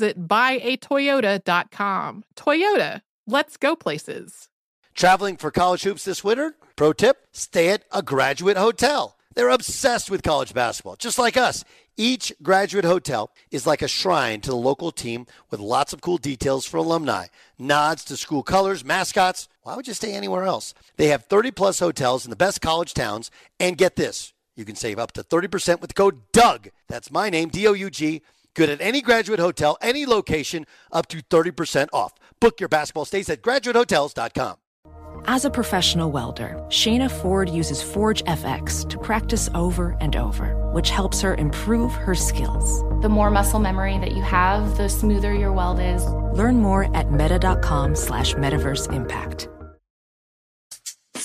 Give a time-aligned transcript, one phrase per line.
[0.00, 2.24] buyatoyota.com.
[2.36, 4.48] Toyota, let's go places.
[4.94, 6.54] Traveling for college hoops this winter?
[6.76, 9.16] Pro tip stay at a graduate hotel.
[9.34, 11.64] They're obsessed with college basketball, just like us.
[11.96, 16.18] Each graduate hotel is like a shrine to the local team with lots of cool
[16.18, 17.26] details for alumni,
[17.58, 19.48] nods to school colors, mascots.
[19.62, 20.74] Why would you stay anywhere else?
[20.96, 23.30] They have 30 plus hotels in the best college towns.
[23.60, 26.70] And get this you can save up to 30% with code DOUG.
[26.88, 28.22] That's my name, D O U G.
[28.54, 32.12] Good at any graduate hotel, any location, up to 30% off.
[32.40, 34.56] Book your basketball stays at graduatehotels.com.
[35.26, 40.90] As a professional welder, Shayna Ford uses Forge FX to practice over and over, which
[40.90, 42.82] helps her improve her skills.
[43.02, 46.04] The more muscle memory that you have, the smoother your weld is.
[46.36, 49.48] Learn more at meta.com slash metaverse impact.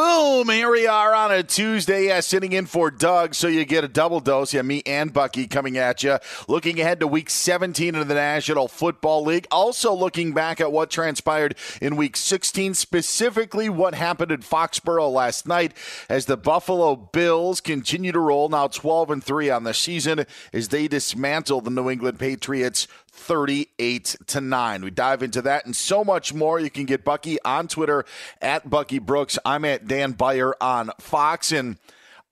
[0.00, 0.48] Boom!
[0.48, 3.88] Here we are on a Tuesday, yeah, sitting in for Doug, so you get a
[3.88, 4.54] double dose.
[4.54, 6.16] Yeah, me and Bucky coming at you.
[6.48, 9.46] Looking ahead to Week 17 of the National Football League.
[9.50, 15.46] Also looking back at what transpired in Week 16, specifically what happened in Foxborough last
[15.46, 15.74] night
[16.08, 20.24] as the Buffalo Bills continue to roll now 12 and 3 on the season
[20.54, 22.88] as they dismantle the New England Patriots
[23.20, 24.82] 38 to 9.
[24.82, 26.58] We dive into that and so much more.
[26.58, 28.04] You can get Bucky on Twitter
[28.40, 29.38] at Bucky Brooks.
[29.44, 31.52] I'm at Dan Beyer on Fox.
[31.52, 31.76] And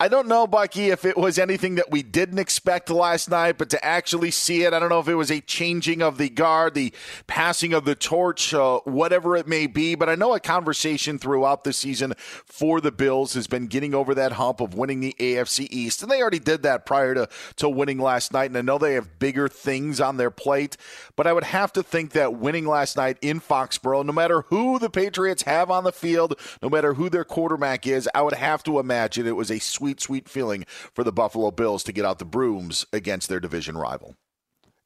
[0.00, 3.68] I don't know, Bucky, if it was anything that we didn't expect last night, but
[3.70, 6.74] to actually see it, I don't know if it was a changing of the guard,
[6.74, 6.92] the
[7.26, 9.96] passing of the torch, uh, whatever it may be.
[9.96, 14.14] But I know a conversation throughout the season for the Bills has been getting over
[14.14, 16.00] that hump of winning the AFC East.
[16.00, 18.50] And they already did that prior to, to winning last night.
[18.50, 20.76] And I know they have bigger things on their plate,
[21.16, 24.78] but I would have to think that winning last night in Foxborough, no matter who
[24.78, 28.62] the Patriots have on the field, no matter who their quarterback is, I would have
[28.62, 32.04] to imagine it was a sweet sweet, sweet feeling for the Buffalo Bills to get
[32.04, 34.16] out the brooms against their division rival.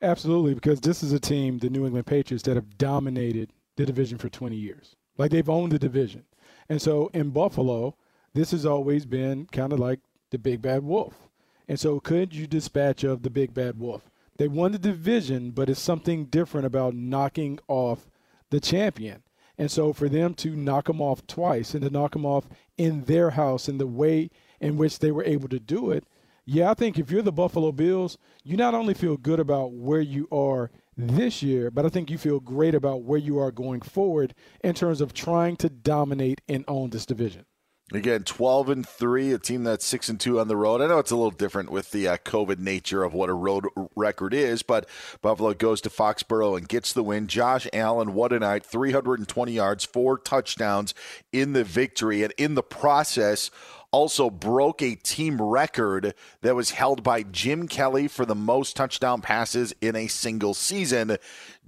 [0.00, 4.18] Absolutely, because this is a team, the New England Patriots, that have dominated the division
[4.18, 4.94] for 20 years.
[5.18, 6.24] Like they've owned the division.
[6.68, 7.96] And so in Buffalo,
[8.34, 10.00] this has always been kind of like
[10.30, 11.28] the big bad wolf.
[11.68, 14.08] And so could you dispatch of the big bad wolf?
[14.38, 18.08] They won the division, but it's something different about knocking off
[18.50, 19.22] the champion.
[19.58, 23.04] And so for them to knock them off twice and to knock them off in
[23.04, 24.30] their house in the way
[24.62, 26.04] in which they were able to do it,
[26.44, 30.00] yeah, I think if you're the Buffalo Bills, you not only feel good about where
[30.00, 33.80] you are this year, but I think you feel great about where you are going
[33.80, 37.46] forward in terms of trying to dominate and own this division.
[37.92, 40.80] Again, 12 and 3, a team that's 6 and 2 on the road.
[40.80, 43.66] I know it's a little different with the uh, COVID nature of what a road
[43.94, 44.88] record is, but
[45.20, 47.26] Buffalo goes to Foxborough and gets the win.
[47.26, 50.94] Josh Allen, what a night, 320 yards, four touchdowns
[51.32, 52.22] in the victory.
[52.22, 53.50] And in the process,
[53.92, 59.20] also broke a team record that was held by Jim Kelly for the most touchdown
[59.20, 61.18] passes in a single season.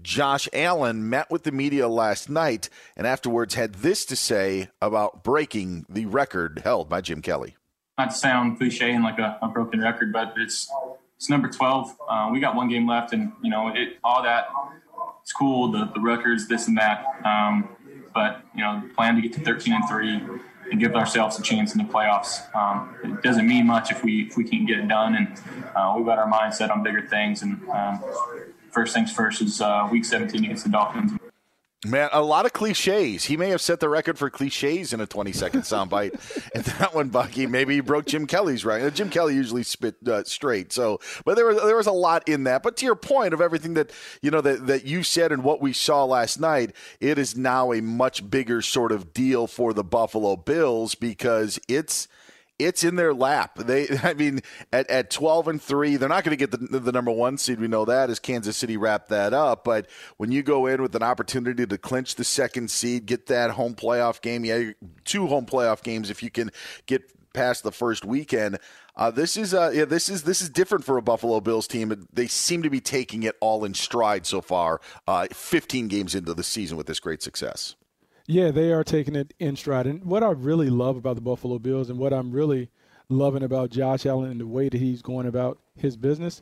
[0.03, 5.23] Josh Allen met with the media last night and afterwards had this to say about
[5.23, 7.56] breaking the record held by Jim Kelly.
[7.99, 10.69] Not to sound cliche and like a, a broken record, but it's
[11.17, 11.97] it's number 12.
[12.09, 14.49] Uh, we got one game left, and you know it all that.
[15.23, 17.05] It's cool, the, the records, this and that.
[17.25, 17.69] Um,
[18.12, 20.20] but you know, plan to get to 13 and three
[20.70, 22.55] and give ourselves a chance in the playoffs.
[22.55, 25.28] Um, it doesn't mean much if we if we can't get it done, and
[25.75, 27.43] uh, we've got our mindset on bigger things.
[27.43, 28.02] And um,
[28.70, 31.12] first things first is uh, Week 17 against the Dolphins.
[31.84, 33.25] Man, a lot of cliches.
[33.25, 36.12] He may have set the record for cliches in a 20 second soundbite.
[36.54, 38.94] and that one, Bucky, maybe he broke Jim Kelly's record.
[38.94, 40.72] Jim Kelly usually spit uh, straight.
[40.72, 42.62] So, but there was there was a lot in that.
[42.62, 43.92] But to your point of everything that
[44.22, 47.72] you know that that you said and what we saw last night, it is now
[47.72, 52.08] a much bigger sort of deal for the Buffalo Bills because it's
[52.59, 53.59] it's in their lap.
[53.59, 54.41] They, I mean,
[54.73, 57.61] at, at 12 and 3, they're not going to get the, the number one seed.
[57.61, 59.65] We know that as Kansas City wrapped that up.
[59.65, 63.53] But when you go in with an opportunity to clinch the second seed, get that
[63.53, 64.73] home playoff game, yeah,
[65.05, 66.51] two home playoff games if you can
[66.87, 68.59] get past the first weekend.
[68.97, 72.06] Uh, this is uh, yeah, this is this is different for a Buffalo Bills team.
[72.12, 74.81] They seem to be taking it all in stride so far.
[75.09, 77.75] Uh, 15 games into the season with this great success.
[78.26, 79.87] Yeah, they are taking it in stride.
[79.87, 82.71] And what I really love about the Buffalo Bills and what I'm really
[83.09, 86.41] loving about Josh Allen and the way that he's going about his business,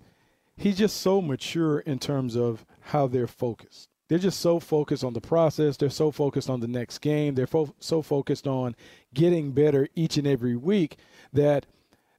[0.57, 3.89] he's just so mature in terms of how they're focused.
[4.09, 5.77] They're just so focused on the process.
[5.77, 7.35] They're so focused on the next game.
[7.35, 8.77] They're fo- so focused on
[9.13, 10.99] getting better each and every week
[11.33, 11.67] that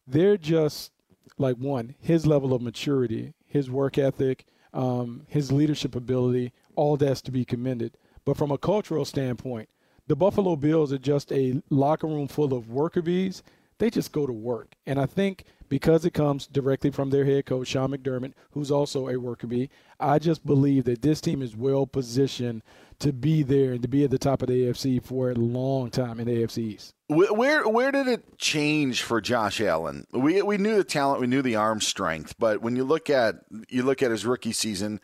[0.07, 0.91] they're just
[1.37, 7.21] like one, his level of maturity, his work ethic, um, his leadership ability, all that's
[7.21, 7.95] to be commended.
[8.25, 9.69] But from a cultural standpoint,
[10.07, 13.43] the Buffalo Bills are just a locker room full of worker bees.
[13.79, 14.75] They just go to work.
[14.85, 19.09] And I think because it comes directly from their head coach, Sean McDermott, who's also
[19.09, 22.61] a worker bee, I just believe that this team is well positioned
[22.99, 25.89] to be there and to be at the top of the AFC for a long
[25.89, 26.93] time in the AFC East.
[27.07, 30.05] Where where did it change for Josh Allen?
[30.11, 33.35] We we knew the talent, we knew the arm strength, but when you look at
[33.69, 34.99] you look at his rookie season,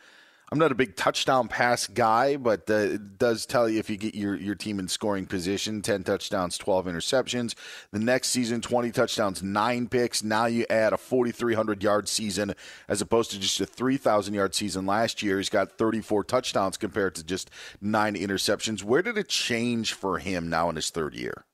[0.52, 3.96] I'm not a big touchdown pass guy, but uh, it does tell you if you
[3.96, 7.54] get your, your team in scoring position 10 touchdowns, 12 interceptions.
[7.92, 10.24] The next season, 20 touchdowns, 9 picks.
[10.24, 12.54] Now you add a 4,300 yard season
[12.88, 15.36] as opposed to just a 3,000 yard season last year.
[15.36, 17.48] He's got 34 touchdowns compared to just
[17.80, 18.82] 9 interceptions.
[18.82, 21.44] Where did it change for him now in his third year?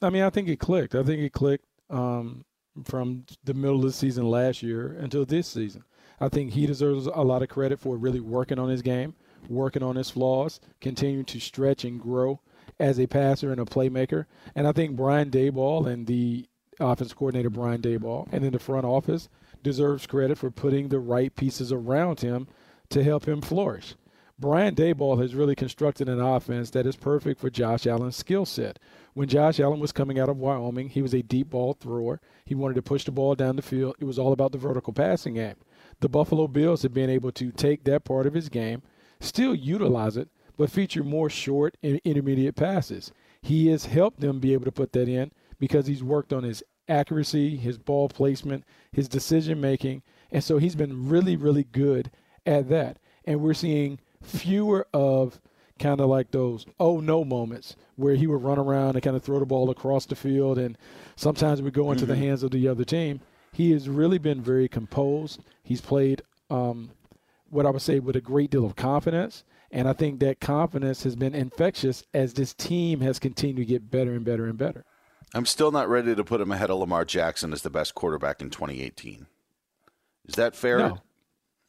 [0.00, 0.94] I mean, I think it clicked.
[0.94, 2.46] I think it clicked um,
[2.84, 5.84] from the middle of the season last year until this season.
[6.20, 9.14] I think he deserves a lot of credit for really working on his game,
[9.48, 12.40] working on his flaws, continuing to stretch and grow
[12.78, 14.26] as a passer and a playmaker.
[14.54, 16.46] And I think Brian Daboll and the
[16.78, 19.28] offense coordinator Brian Daboll and then the front office
[19.62, 22.48] deserves credit for putting the right pieces around him
[22.90, 23.94] to help him flourish.
[24.38, 28.78] Brian Daboll has really constructed an offense that is perfect for Josh Allen's skill set.
[29.12, 32.22] When Josh Allen was coming out of Wyoming, he was a deep ball thrower.
[32.46, 33.96] He wanted to push the ball down the field.
[34.00, 35.56] It was all about the vertical passing game
[36.00, 38.82] the Buffalo Bills have been able to take that part of his game,
[39.20, 43.12] still utilize it, but feature more short and intermediate passes.
[43.42, 46.62] He has helped them be able to put that in because he's worked on his
[46.88, 52.10] accuracy, his ball placement, his decision making, and so he's been really, really good
[52.44, 52.98] at that.
[53.24, 55.40] And we're seeing fewer of
[55.78, 59.22] kind of like those oh no moments where he would run around and kind of
[59.22, 60.76] throw the ball across the field and
[61.16, 62.12] sometimes we go into mm-hmm.
[62.12, 63.20] the hands of the other team.
[63.52, 65.40] He has really been very composed.
[65.62, 66.90] He's played um,
[67.48, 69.44] what I would say with a great deal of confidence.
[69.72, 73.90] And I think that confidence has been infectious as this team has continued to get
[73.90, 74.84] better and better and better.
[75.32, 78.40] I'm still not ready to put him ahead of Lamar Jackson as the best quarterback
[78.40, 79.26] in 2018.
[80.26, 80.78] Is that fair?
[80.78, 80.98] No,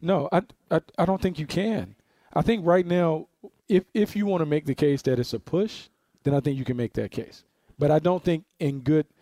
[0.02, 1.96] no, I, I, I don't think you can.
[2.34, 3.28] I think right now,
[3.68, 5.90] if if you want to make the case that it's a push,
[6.24, 7.44] then I think you can make that case.
[7.78, 9.06] But I don't think in good–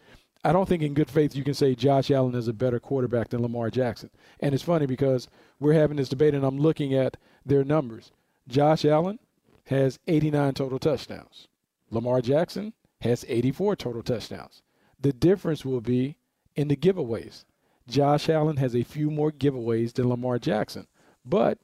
[0.43, 3.29] I don't think in good faith you can say Josh Allen is a better quarterback
[3.29, 4.09] than Lamar Jackson.
[4.39, 5.27] And it's funny because
[5.59, 8.11] we're having this debate and I'm looking at their numbers.
[8.47, 9.19] Josh Allen
[9.65, 11.47] has 89 total touchdowns.
[11.89, 14.61] Lamar Jackson has 84 total touchdowns.
[14.99, 16.17] The difference will be
[16.55, 17.43] in the giveaways.
[17.87, 20.87] Josh Allen has a few more giveaways than Lamar Jackson.
[21.25, 21.57] But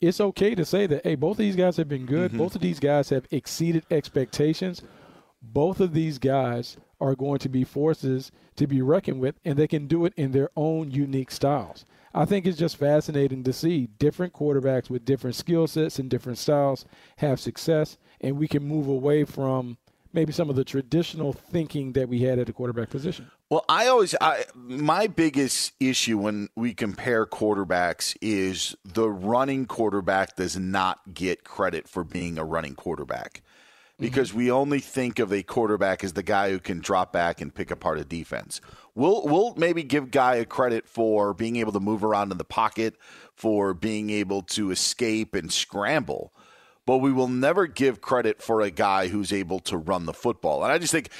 [0.00, 2.30] it's okay to say that, hey, both of these guys have been good.
[2.30, 2.38] Mm-hmm.
[2.38, 4.82] Both of these guys have exceeded expectations.
[5.42, 9.68] Both of these guys are going to be forces to be reckoned with, and they
[9.68, 11.84] can do it in their own unique styles.
[12.14, 16.38] I think it's just fascinating to see different quarterbacks with different skill sets and different
[16.38, 16.84] styles
[17.18, 19.78] have success, and we can move away from
[20.12, 23.30] maybe some of the traditional thinking that we had at the quarterback position.
[23.50, 30.36] Well, I always I my biggest issue when we compare quarterbacks is the running quarterback
[30.36, 33.42] does not get credit for being a running quarterback.
[33.98, 34.38] Because mm-hmm.
[34.38, 37.70] we only think of a quarterback as the guy who can drop back and pick
[37.70, 38.60] apart a defense.
[38.94, 42.44] We'll we'll maybe give guy a credit for being able to move around in the
[42.44, 42.96] pocket,
[43.34, 46.32] for being able to escape and scramble
[46.88, 50.64] but we will never give credit for a guy who's able to run the football.
[50.64, 51.10] And I just think,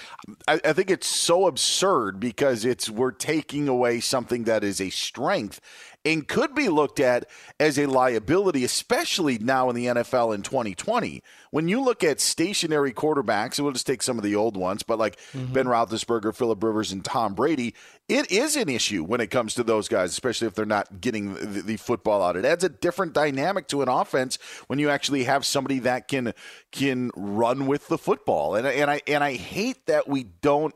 [0.49, 4.89] I, I, think it's so absurd because it's we're taking away something that is a
[4.89, 5.61] strength
[6.09, 7.29] and could be looked at
[7.61, 11.23] as a liability, especially now in the NFL in 2020.
[11.51, 14.83] When you look at stationary quarterbacks, and we'll just take some of the old ones,
[14.83, 15.53] but like mm-hmm.
[15.53, 17.75] Ben Roethlisberger, Philip Rivers, and Tom Brady,
[18.09, 21.35] it is an issue when it comes to those guys, especially if they're not getting
[21.35, 22.37] the, the football out.
[22.37, 24.39] It adds a different dynamic to an offense
[24.69, 26.33] when you actually have somebody that can
[26.73, 28.55] can run with the football.
[28.55, 30.75] And and I and I hate that we don't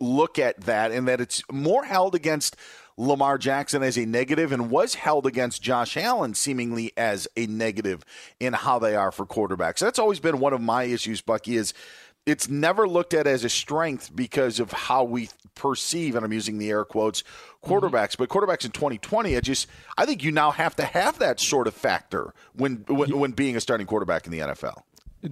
[0.00, 2.56] look at that and that it's more held against
[2.96, 8.04] Lamar Jackson as a negative and was held against Josh Allen seemingly as a negative
[8.38, 9.78] in how they are for quarterbacks.
[9.78, 11.74] That's always been one of my issues, Bucky, is
[12.26, 16.58] it's never looked at as a strength because of how we perceive, and I'm using
[16.58, 17.22] the air quotes,
[17.62, 18.16] quarterbacks.
[18.16, 18.24] Mm-hmm.
[18.24, 19.66] But quarterbacks in 2020, I just
[19.98, 23.56] I think you now have to have that sort of factor when when, when being
[23.56, 24.82] a starting quarterback in the NFL.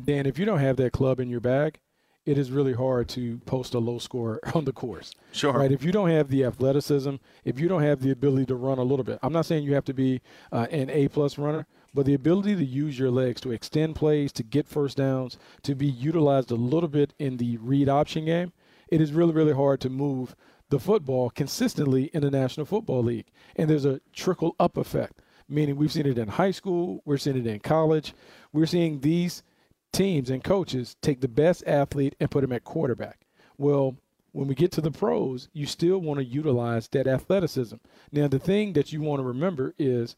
[0.05, 1.79] Dan, if you don't have that club in your bag,
[2.25, 5.13] it is really hard to post a low score on the course.
[5.33, 5.53] Sure.
[5.53, 5.73] Right.
[5.73, 8.83] If you don't have the athleticism, if you don't have the ability to run a
[8.83, 10.21] little bit, I'm not saying you have to be
[10.53, 14.33] uh, an A plus runner, but the ability to use your legs to extend plays,
[14.33, 18.53] to get first downs, to be utilized a little bit in the read option game,
[18.89, 20.37] it is really, really hard to move
[20.69, 23.27] the football consistently in the National Football League.
[23.57, 27.37] And there's a trickle up effect, meaning we've seen it in high school, we're seeing
[27.37, 28.15] it in college,
[28.53, 29.43] we're seeing these
[29.93, 33.21] teams and coaches take the best athlete and put him at quarterback.
[33.59, 33.97] Well,
[34.33, 37.77] when we get to the pros, you still want to utilize that athleticism.
[38.11, 40.17] Now, the thing that you want to remember is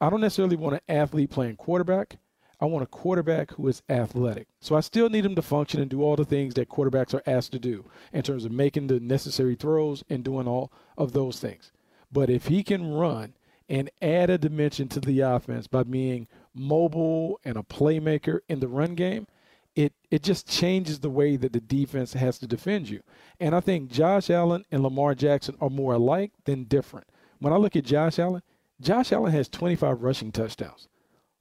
[0.00, 2.18] I don't necessarily want an athlete playing quarterback.
[2.60, 4.48] I want a quarterback who is athletic.
[4.60, 7.22] So I still need him to function and do all the things that quarterbacks are
[7.24, 11.38] asked to do in terms of making the necessary throws and doing all of those
[11.38, 11.70] things.
[12.12, 13.34] But if he can run
[13.68, 16.26] and add a dimension to the offense by being
[16.58, 19.26] mobile and a playmaker in the run game,
[19.74, 23.00] it it just changes the way that the defense has to defend you.
[23.38, 27.06] And I think Josh Allen and Lamar Jackson are more alike than different.
[27.38, 28.42] When I look at Josh Allen,
[28.80, 30.88] Josh Allen has 25 rushing touchdowns.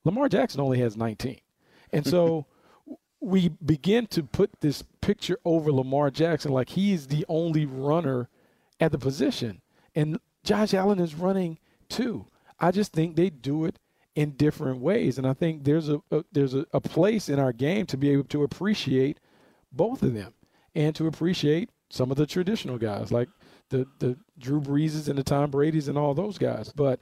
[0.04, 1.40] Lamar Jackson only has 19.
[1.92, 2.46] And so
[3.20, 8.30] we begin to put this picture over Lamar Jackson like he is the only runner
[8.80, 9.62] at the position.
[9.96, 11.58] And Josh Allen is running
[11.90, 12.28] too.
[12.60, 13.80] I just think they do it
[14.18, 15.20] in different ways.
[15.20, 18.10] And I think there's a, a there's a, a, place in our game to be
[18.10, 19.20] able to appreciate
[19.72, 20.34] both of them
[20.74, 23.30] and to appreciate some of the traditional guys like
[23.70, 26.74] the the Drew Breeses and the Tom Brady's and all those guys.
[26.76, 27.00] But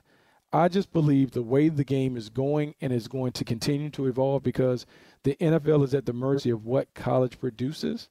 [0.52, 4.08] I just believe the way the game is going and is going to continue to
[4.08, 4.86] evolve because
[5.24, 8.10] the NFL is at the mercy of what college produces.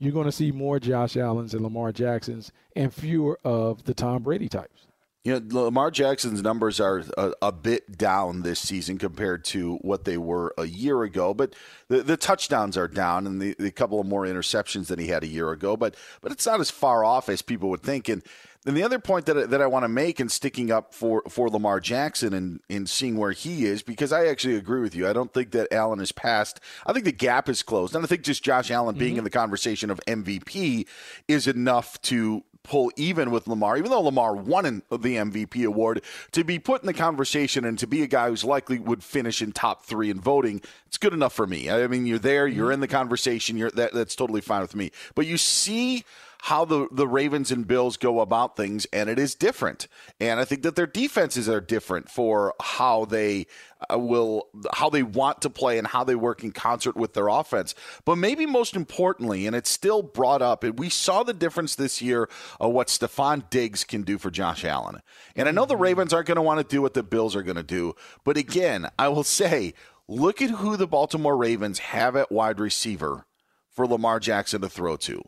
[0.00, 4.24] You're going to see more Josh Allen's and Lamar Jacksons and fewer of the Tom
[4.24, 4.88] Brady types.
[5.24, 10.04] You know, Lamar Jackson's numbers are a, a, bit down this season compared to what
[10.04, 11.54] they were a year ago, but
[11.86, 15.22] the, the touchdowns are down and the, the couple of more interceptions than he had
[15.22, 15.76] a year ago.
[15.76, 18.08] But but it's not as far off as people would think.
[18.08, 18.24] And
[18.64, 21.48] then the other point that that I want to make in sticking up for, for
[21.48, 25.08] Lamar Jackson and, and seeing where he is, because I actually agree with you.
[25.08, 26.58] I don't think that Allen is passed.
[26.84, 27.94] I think the gap is closed.
[27.94, 29.18] And I think just Josh Allen being mm-hmm.
[29.18, 30.86] in the conversation of MVP
[31.28, 36.02] is enough to pull even with Lamar, even though Lamar won the MVP award,
[36.32, 39.42] to be put in the conversation and to be a guy who's likely would finish
[39.42, 41.70] in top three in voting, it's good enough for me.
[41.70, 42.74] I mean, you're there, you're mm-hmm.
[42.74, 44.92] in the conversation, you're that, that's totally fine with me.
[45.14, 46.04] But you see
[46.46, 49.86] how the, the Ravens and Bills go about things, and it is different.
[50.18, 53.46] And I think that their defenses are different for how they
[53.88, 57.28] uh, will, how they want to play and how they work in concert with their
[57.28, 57.76] offense.
[58.04, 62.02] But maybe most importantly, and it's still brought up, and we saw the difference this
[62.02, 65.00] year of what Stefon Diggs can do for Josh Allen.
[65.36, 67.44] And I know the Ravens aren't going to want to do what the Bills are
[67.44, 67.94] going to do.
[68.24, 69.74] But again, I will say,
[70.08, 73.26] look at who the Baltimore Ravens have at wide receiver
[73.70, 75.22] for Lamar Jackson to throw to.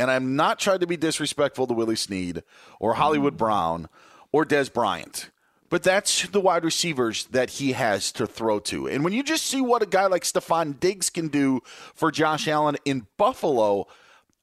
[0.00, 2.42] And I'm not trying to be disrespectful to Willie Snead
[2.80, 3.38] or Hollywood mm.
[3.38, 3.88] Brown
[4.32, 5.30] or Dez Bryant.
[5.68, 8.88] but that's the wide receivers that he has to throw to.
[8.88, 11.60] And when you just see what a guy like Stefon Diggs can do
[11.94, 13.86] for Josh Allen in Buffalo,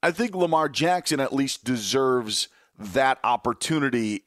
[0.01, 2.47] I think Lamar Jackson at least deserves
[2.79, 4.23] that opportunity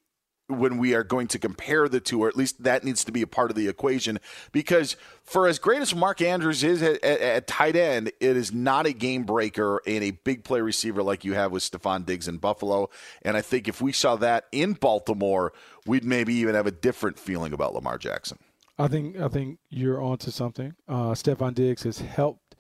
[0.51, 3.23] when we are going to compare the two, or at least that needs to be
[3.23, 4.19] a part of the equation.
[4.53, 8.53] Because for as great as Mark Andrews is at, at, at tight end, it is
[8.53, 12.29] not a game breaker and a big play receiver like you have with Stefon Diggs
[12.29, 12.91] in Buffalo.
[13.23, 15.53] And I think if we saw that in Baltimore,
[15.87, 18.39] we'd maybe even have a different feeling about Lamar Jackson.
[18.79, 20.75] I think I think you're onto something.
[20.89, 22.57] Uh, Stefon Diggs has helped,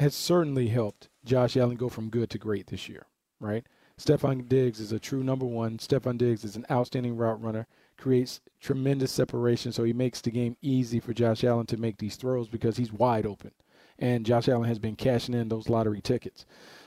[0.00, 3.06] has certainly helped Josh Allen go from good to great this year,
[3.38, 3.64] right?
[3.98, 5.78] Stefon Diggs is a true number one.
[5.78, 10.56] Stefon Diggs is an outstanding route runner, creates tremendous separation, so he makes the game
[10.60, 13.52] easy for Josh Allen to make these throws because he's wide open.
[13.98, 16.44] And Josh Allen has been cashing in those lottery tickets.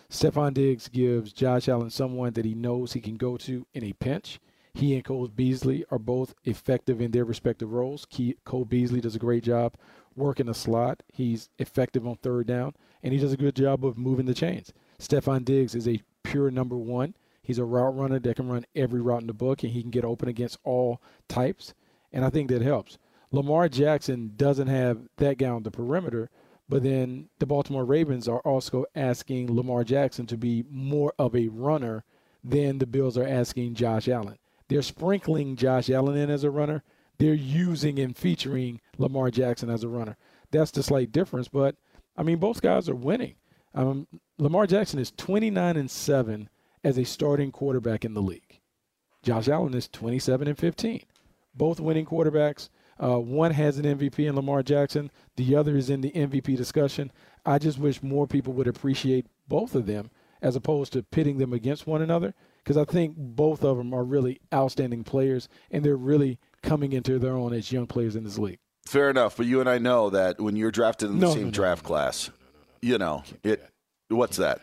[0.07, 3.93] Stefon Diggs gives Josh Allen someone that he knows he can go to in a
[3.93, 4.39] pinch.
[4.75, 8.05] He and Cole Beasley are both effective in their respective roles.
[8.45, 9.73] Cole Beasley does a great job
[10.15, 11.01] working the slot.
[11.11, 14.73] He's effective on third down, and he does a good job of moving the chains.
[14.99, 17.15] Stefon Diggs is a pure number one.
[17.41, 19.89] He's a route runner that can run every route in the book, and he can
[19.89, 21.74] get open against all types.
[22.13, 22.98] And I think that helps.
[23.31, 26.29] Lamar Jackson doesn't have that guy on the perimeter,
[26.67, 31.48] but then the Baltimore Ravens are also asking Lamar Jackson to be more of a
[31.48, 32.03] runner
[32.43, 34.38] than the Bills are asking Josh Allen.
[34.67, 36.83] They're sprinkling Josh Allen in as a runner.
[37.17, 40.15] They're using and featuring Lamar Jackson as a runner.
[40.51, 41.75] That's the slight difference, but
[42.15, 43.36] I mean, both guys are winning.
[43.73, 44.07] Um,
[44.38, 46.49] Lamar Jackson is 29 and 7
[46.83, 48.59] as a starting quarterback in the league.
[49.21, 51.03] Josh Allen is 27 and 15.
[51.53, 52.69] Both winning quarterbacks.
[53.01, 57.11] Uh, one has an MVP in Lamar Jackson, the other is in the MVP discussion.
[57.45, 60.11] I just wish more people would appreciate both of them
[60.41, 64.03] as opposed to pitting them against one another because I think both of them are
[64.03, 68.38] really outstanding players and they're really coming into their own as young players in this
[68.38, 68.59] league.
[68.85, 71.41] Fair enough, but you and I know that when you're drafted in the No, same
[71.43, 72.29] no, no, draft class,
[72.81, 73.63] you know it.
[74.09, 74.59] What's that?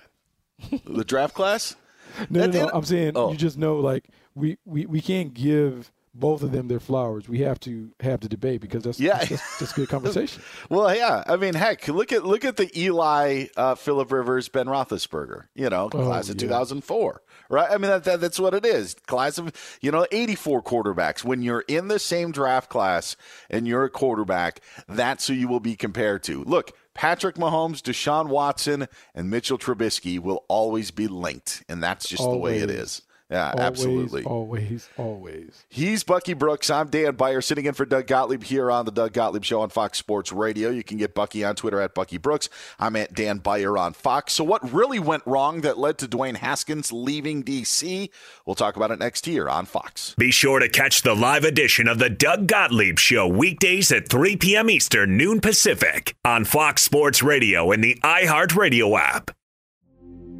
[0.84, 1.76] the draft class?
[2.30, 2.70] No, no, no.
[2.72, 3.30] I'm saying Oh.
[3.30, 7.28] you just know, like we, we, we can't give both of them their flowers.
[7.28, 9.18] We have to have the debate because that's Yeah.
[9.22, 10.40] that's, that's good conversation.
[10.70, 11.24] Well, yeah.
[11.26, 15.48] I mean, heck, look at look at the Eli, uh, Philip Rivers, Ben Roethlisberger.
[15.54, 16.46] You know, Oh, class of yeah.
[16.48, 17.70] 2004, right?
[17.70, 18.94] I mean, that, that that's what it is.
[19.06, 21.22] Class of you know 84 quarterbacks.
[21.22, 23.16] When you're in the same draft class
[23.50, 26.44] and you're a quarterback, that's who you will be compared to.
[26.44, 26.72] Look.
[26.96, 32.36] Patrick Mahomes, Deshaun Watson, and Mitchell Trubisky will always be linked, and that's just the
[32.36, 32.80] way it Always.
[32.80, 33.02] is.
[33.28, 34.22] Yeah, Always, absolutely.
[34.24, 35.66] Always, always.
[35.68, 36.70] He's Bucky Brooks.
[36.70, 39.68] I'm Dan Beyer, sitting in for Doug Gottlieb here on the Doug Gottlieb Show on
[39.68, 40.70] Fox Sports Radio.
[40.70, 42.48] You can get Bucky on Twitter at Bucky Brooks.
[42.78, 44.32] I'm at Dan Beyer on Fox.
[44.34, 48.10] So, what really went wrong that led to Dwayne Haskins leaving D.C.?
[48.44, 50.14] We'll talk about it next year on Fox.
[50.16, 54.36] Be sure to catch the live edition of the Doug Gottlieb Show weekdays at 3
[54.36, 54.70] p.m.
[54.70, 59.32] Eastern, noon Pacific on Fox Sports Radio and the iHeartRadio app.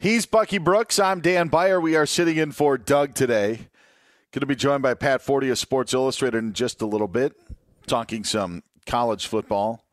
[0.00, 1.00] He's Bucky Brooks.
[1.00, 1.80] I'm Dan Beyer.
[1.80, 3.66] We are sitting in for Doug today.
[4.30, 7.34] Going to be joined by Pat Forde of Sports Illustrated in just a little bit,
[7.88, 9.84] talking some college football.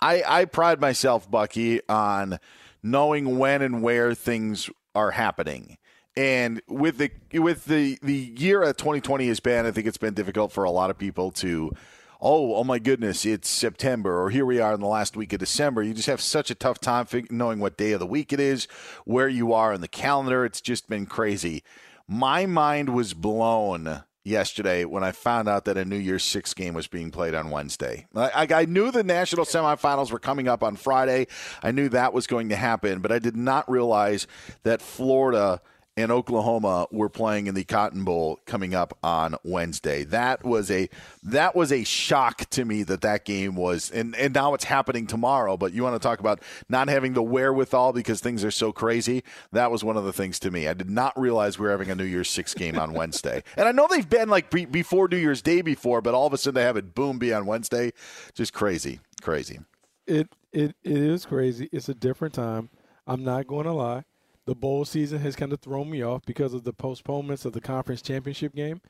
[0.00, 2.40] I, I pride myself, Bucky, on
[2.82, 5.78] knowing when and where things are happening.
[6.16, 10.14] And with the with the the year of 2020 has been, I think it's been
[10.14, 11.70] difficult for a lot of people to
[12.20, 15.38] oh, oh my goodness, it's September, or here we are in the last week of
[15.38, 15.82] December.
[15.82, 18.40] You just have such a tough time fig- knowing what day of the week it
[18.40, 18.66] is,
[19.04, 20.44] where you are in the calendar.
[20.44, 21.62] It's just been crazy.
[22.06, 26.74] My mind was blown yesterday when I found out that a New Year's Six game
[26.74, 28.06] was being played on Wednesday.
[28.14, 31.26] I, I, knew the national semifinals were coming up on Friday.
[31.62, 34.26] I knew that was going to happen, but I did not realize
[34.62, 35.60] that Florida–
[35.96, 40.02] and Oklahoma were playing in the Cotton Bowl coming up on Wednesday.
[40.02, 40.88] That was a
[41.22, 45.06] that was a shock to me that that game was and and now it's happening
[45.06, 48.72] tomorrow, but you want to talk about not having the wherewithal because things are so
[48.72, 49.22] crazy.
[49.52, 50.66] That was one of the things to me.
[50.66, 53.42] I did not realize we were having a New Year's 6 game on Wednesday.
[53.56, 56.32] and I know they've been like pre- before New Year's Day before, but all of
[56.32, 57.92] a sudden they have it boom be on Wednesday.
[58.34, 59.00] Just crazy.
[59.22, 59.60] Crazy.
[60.06, 61.68] It it it is crazy.
[61.72, 62.68] It's a different time.
[63.06, 64.04] I'm not going to lie
[64.46, 67.60] the bowl season has kind of thrown me off because of the postponements of the
[67.60, 68.80] conference championship game.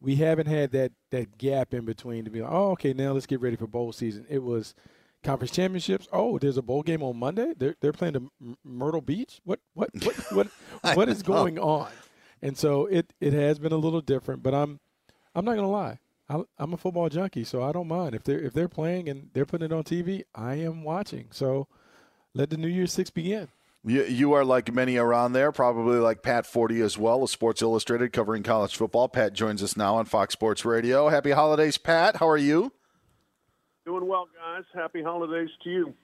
[0.00, 3.26] We haven't had that that gap in between to be like, oh, okay, now let's
[3.26, 4.26] get ready for bowl season.
[4.28, 4.74] It was
[5.22, 6.08] conference championships.
[6.12, 7.54] Oh, there's a bowl game on Monday.
[7.56, 9.40] They're they're playing the Myrtle Beach.
[9.44, 10.48] What what what what
[10.96, 11.90] what is going on?
[12.42, 14.42] And so it it has been a little different.
[14.42, 14.80] But I'm
[15.34, 15.98] I'm not gonna lie.
[16.28, 19.30] I, I'm a football junkie, so I don't mind if they're if they're playing and
[19.32, 20.24] they're putting it on TV.
[20.34, 21.28] I am watching.
[21.30, 21.68] So
[22.34, 23.48] let the New Year's Six begin.
[23.86, 27.62] You, you are like many around there, probably like Pat Forde as well, a Sports
[27.62, 29.08] Illustrated covering college football.
[29.08, 31.08] Pat joins us now on Fox Sports Radio.
[31.08, 32.16] Happy holidays, Pat.
[32.16, 32.72] How are you?
[33.84, 34.64] Doing well, guys.
[34.74, 35.94] Happy holidays to you.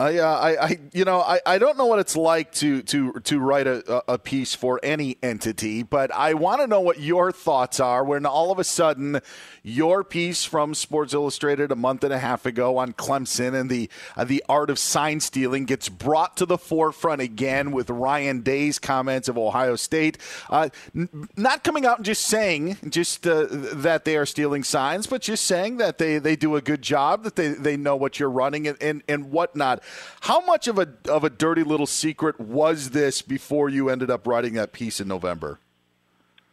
[0.00, 3.12] I, uh, I, I, you know, I, I don't know what it's like to to
[3.20, 7.30] to write a, a piece for any entity, but I want to know what your
[7.30, 9.20] thoughts are when all of a sudden
[9.62, 13.88] your piece from Sports Illustrated a month and a half ago on Clemson and the
[14.16, 18.80] uh, the art of sign stealing gets brought to the forefront again with Ryan Day's
[18.80, 20.18] comments of Ohio State,
[20.50, 25.06] uh, n- not coming out and just saying just uh, that they are stealing signs,
[25.06, 28.18] but just saying that they, they do a good job, that they, they know what
[28.18, 29.81] you're running and, and, and whatnot.
[30.22, 34.26] How much of a of a dirty little secret was this before you ended up
[34.26, 35.58] writing that piece in November?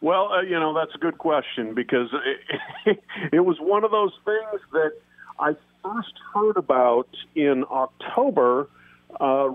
[0.00, 2.08] Well, uh, you know that's a good question because
[2.86, 4.92] it, it was one of those things that
[5.38, 8.68] I first heard about in October.
[9.18, 9.52] Uh,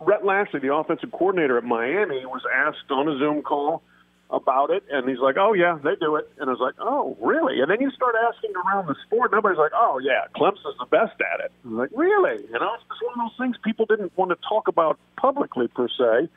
[0.00, 3.82] Rhett Lashlee, the offensive coordinator at Miami, was asked on a Zoom call
[4.30, 7.16] about it, and he's like, "Oh yeah, they do it." And I was like, "Oh
[7.20, 10.86] really?" And then you start asking around the sport, everybody's like, "Oh yeah, Clemson's the
[10.90, 13.56] best at it." I was like, "Really?" You know, it's just one of those things
[13.64, 16.28] people didn't want to talk about publicly per se.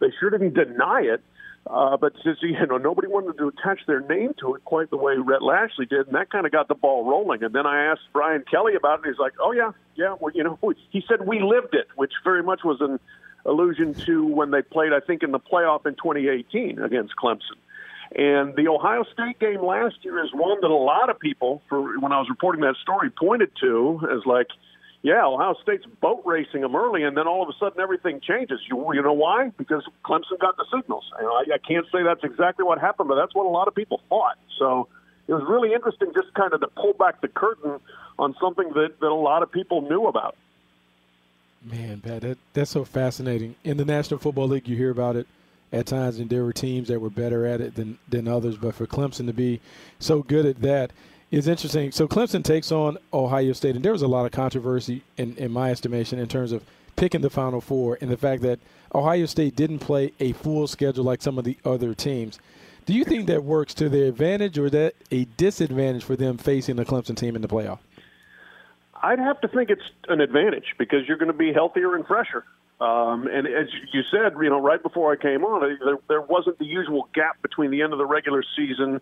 [0.00, 1.22] They sure didn't deny it,
[1.66, 4.96] uh, but since you know nobody wanted to attach their name to it quite the
[4.96, 7.42] way Rhett Lashlee did, and that kind of got the ball rolling.
[7.42, 10.32] And then I asked Brian Kelly about it, and he's like, "Oh yeah, yeah." Well,
[10.34, 10.58] you know,
[10.90, 13.00] he said we lived it, which very much was an
[13.46, 17.58] allusion to when they played, I think, in the playoff in 2018 against Clemson.
[18.14, 21.98] And the Ohio State game last year is one that a lot of people, for
[21.98, 24.48] when I was reporting that story, pointed to as like,
[25.02, 28.60] yeah, Ohio State's boat racing them early, and then all of a sudden everything changes.
[28.70, 29.50] You, you know why?
[29.58, 31.04] Because Clemson got the signals.
[31.18, 33.74] And I, I can't say that's exactly what happened, but that's what a lot of
[33.74, 34.38] people thought.
[34.58, 34.88] So
[35.26, 37.80] it was really interesting just kind of to pull back the curtain
[38.18, 40.36] on something that, that a lot of people knew about.
[41.64, 43.54] Man, Pat, that, that's so fascinating.
[43.64, 45.26] In the National Football League, you hear about it
[45.72, 48.56] at times, and there were teams that were better at it than, than others.
[48.56, 49.60] But for Clemson to be
[49.98, 50.92] so good at that
[51.30, 51.90] is interesting.
[51.90, 55.50] So Clemson takes on Ohio State, and there was a lot of controversy, in, in
[55.50, 56.62] my estimation, in terms of
[56.96, 58.60] picking the Final Four and the fact that
[58.94, 62.38] Ohio State didn't play a full schedule like some of the other teams.
[62.86, 66.76] Do you think that works to their advantage, or that a disadvantage for them facing
[66.76, 67.78] the Clemson team in the playoff?
[69.04, 72.44] I'd have to think it's an advantage because you're going to be healthier and fresher.
[72.80, 76.58] Um, and as you said, you know, right before I came on, there, there wasn't
[76.58, 79.00] the usual gap between the end of the regular season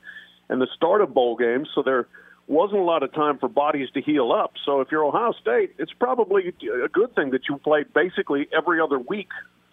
[0.48, 2.08] and the start of bowl games, so there
[2.48, 4.54] wasn't a lot of time for bodies to heal up.
[4.66, 8.80] So if you're Ohio State, it's probably a good thing that you played basically every
[8.80, 9.28] other week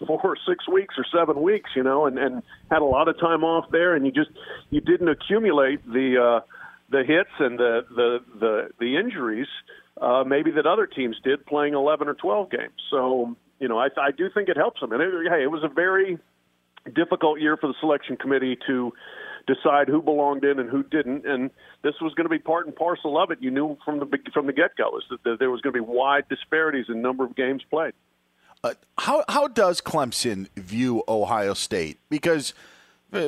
[0.06, 3.44] for six weeks or seven weeks, you know, and, and had a lot of time
[3.44, 4.30] off there, and you just
[4.70, 6.46] you didn't accumulate the uh,
[6.90, 9.48] the hits and the the the, the injuries
[10.02, 12.74] uh, maybe that other teams did playing 11 or 12 games.
[12.90, 14.92] So, you know, I, I do think it helps them.
[14.92, 16.18] And it, hey, it was a very
[16.94, 18.94] difficult year for the selection committee to
[19.48, 21.26] decide who belonged in and who didn't.
[21.26, 21.50] And
[21.84, 23.40] this was going to be part and parcel of it.
[23.42, 25.86] You knew from the from the get go is that there was going to be
[25.86, 27.94] wide disparities in number of games played.
[28.64, 32.00] Uh, how how does Clemson view Ohio State?
[32.10, 32.54] Because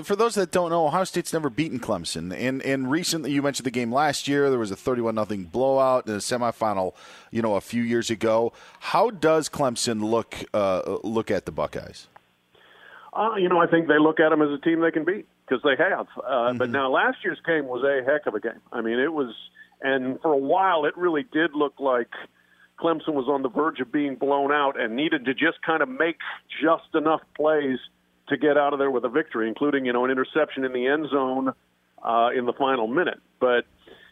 [0.03, 3.65] for those that don't know, Ohio State's never beaten Clemson, and and recently you mentioned
[3.65, 4.49] the game last year.
[4.49, 6.93] There was a thirty-one nothing blowout in the semifinal,
[7.31, 8.53] you know, a few years ago.
[8.79, 12.07] How does Clemson look uh, look at the Buckeyes?
[13.13, 15.27] Uh, you know, I think they look at them as a team they can beat
[15.45, 16.07] because they have.
[16.17, 16.57] Uh, mm-hmm.
[16.57, 18.61] But now last year's game was a heck of a game.
[18.71, 19.33] I mean, it was,
[19.81, 22.09] and for a while it really did look like
[22.79, 25.89] Clemson was on the verge of being blown out and needed to just kind of
[25.89, 26.17] make
[26.61, 27.79] just enough plays
[28.31, 30.87] to get out of there with a victory, including you know an interception in the
[30.87, 31.53] end zone
[32.01, 33.19] uh, in the final minute.
[33.39, 33.65] But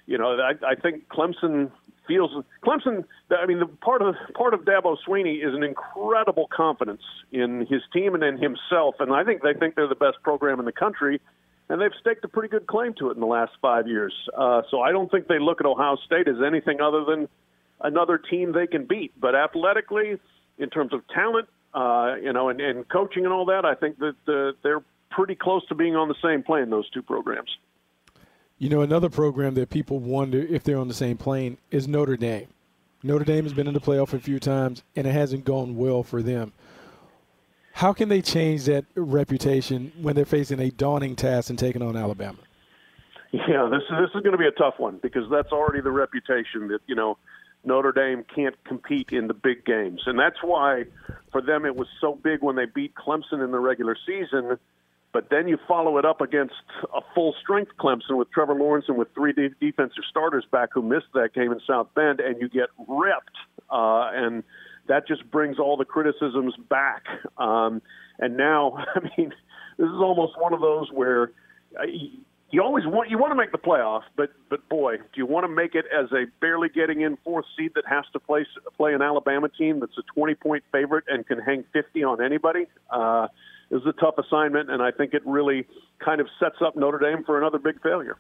[0.06, 1.72] you know, I, I think Clemson
[2.08, 2.32] feels
[2.64, 3.06] Clemson.
[3.32, 7.02] I mean, the part of part of Dabo Swinney is an incredible confidence
[7.32, 10.60] in his team and in himself, and I think they think they're the best program
[10.60, 11.20] in the country.
[11.72, 14.12] And they've staked a pretty good claim to it in the last five years.
[14.36, 17.30] Uh, so I don't think they look at Ohio State as anything other than
[17.80, 19.14] another team they can beat.
[19.22, 20.20] But athletically,
[20.58, 24.00] in terms of talent, uh, you know, and, and coaching and all that, I think
[24.00, 27.50] that uh, they're pretty close to being on the same plane, those two programs.
[28.58, 32.18] You know, another program that people wonder if they're on the same plane is Notre
[32.18, 32.48] Dame.
[33.04, 36.04] Notre Dame has been in the playoff a few times, and it hasn't gone well
[36.04, 36.52] for them.
[37.74, 41.96] How can they change that reputation when they're facing a daunting task and taking on
[41.96, 42.40] Alabama?
[43.32, 45.92] Yeah, this is this is going to be a tough one because that's already the
[45.92, 47.18] reputation that you know
[47.64, 50.02] Notre Dame can't compete in the big games.
[50.06, 50.86] And that's why
[51.32, 54.58] for them it was so big when they beat Clemson in the regular season.
[55.12, 56.54] But then you follow it up against
[56.94, 60.84] a full strength Clemson with Trevor Lawrence and with three de- defensive starters back who
[60.84, 63.36] missed that game in South Bend, and you get ripped.
[63.72, 64.44] Uh, and
[64.88, 67.06] that just brings all the criticisms back.
[67.38, 67.82] Um,
[68.20, 69.34] and now, I mean,
[69.78, 71.32] this is almost one of those where
[71.80, 71.84] uh,
[72.52, 75.44] you always want you want to make the playoff, but but boy, do you want
[75.46, 78.46] to make it as a barely getting in fourth seed that has to play
[78.78, 82.66] play an Alabama team that's a 20 point favorite and can hang 50 on anybody?
[82.90, 83.28] Uh,
[83.70, 85.68] this is a tough assignment, and I think it really
[86.04, 88.18] kind of sets up Notre Dame for another big failure.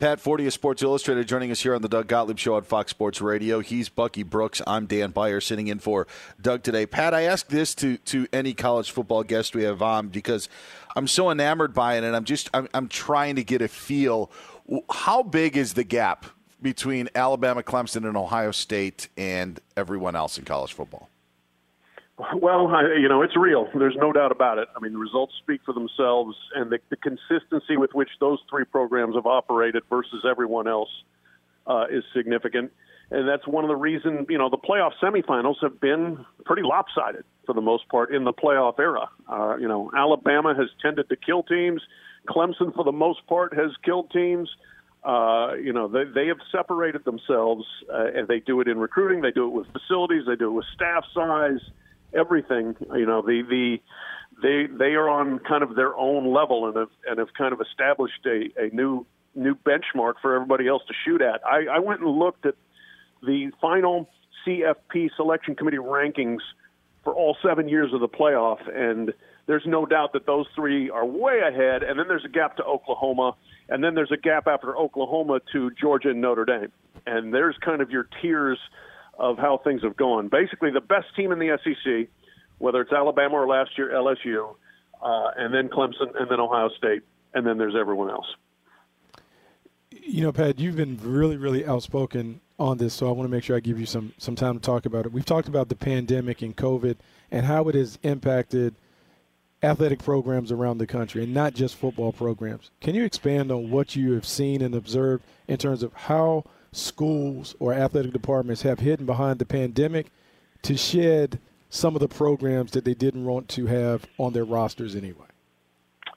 [0.00, 2.92] Pat Forde of Sports Illustrated joining us here on the Doug Gottlieb Show on Fox
[2.92, 3.58] Sports Radio.
[3.58, 4.62] He's Bucky Brooks.
[4.64, 6.06] I'm Dan Beyer sitting in for
[6.40, 6.86] Doug today.
[6.86, 10.48] Pat, I ask this to, to any college football guest we have on because
[10.94, 14.30] I'm so enamored by it, and I'm just I'm, I'm trying to get a feel.
[14.88, 16.26] How big is the gap
[16.62, 21.08] between Alabama, Clemson, and Ohio State and everyone else in college football?
[22.36, 23.68] Well, I, you know, it's real.
[23.78, 24.68] There's no doubt about it.
[24.76, 28.64] I mean, the results speak for themselves, and the, the consistency with which those three
[28.64, 30.90] programs have operated versus everyone else
[31.66, 32.72] uh, is significant.
[33.10, 37.24] and that's one of the reasons you know the playoff semifinals have been pretty lopsided
[37.46, 39.08] for the most part in the playoff era.
[39.28, 41.80] Uh, you know, Alabama has tended to kill teams.
[42.28, 44.50] Clemson, for the most part, has killed teams.
[45.04, 49.22] Uh, you know, they they have separated themselves, uh, and they do it in recruiting.
[49.22, 50.24] They do it with facilities.
[50.26, 51.60] They do it with staff size,
[52.14, 52.76] everything.
[52.94, 53.78] You know, the the
[54.42, 57.60] they they are on kind of their own level and have and have kind of
[57.60, 61.40] established a, a new new benchmark for everybody else to shoot at.
[61.46, 62.54] I, I went and looked at
[63.22, 64.08] the final
[64.46, 66.40] CFP selection committee rankings
[67.04, 69.12] for all seven years of the playoff, and
[69.46, 71.82] there's no doubt that those three are way ahead.
[71.82, 73.34] And then there's a gap to Oklahoma,
[73.68, 76.72] and then there's a gap after Oklahoma to Georgia and Notre Dame.
[77.06, 78.58] And there's kind of your tiers
[79.18, 80.28] of how things have gone.
[80.28, 82.08] Basically, the best team in the SEC,
[82.58, 84.54] whether it's Alabama or last year LSU,
[85.02, 87.02] uh, and then Clemson, and then Ohio State,
[87.34, 88.26] and then there's everyone else.
[89.90, 93.44] You know, Pat, you've been really, really outspoken on this, so I want to make
[93.44, 95.12] sure I give you some some time to talk about it.
[95.12, 96.96] We've talked about the pandemic and COVID
[97.30, 98.74] and how it has impacted
[99.62, 102.70] athletic programs around the country, and not just football programs.
[102.80, 107.56] Can you expand on what you have seen and observed in terms of how schools
[107.58, 110.08] or athletic departments have hidden behind the pandemic
[110.62, 111.38] to shed
[111.70, 115.26] some of the programs that they didn't want to have on their rosters anyway?